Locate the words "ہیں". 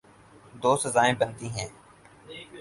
1.49-1.69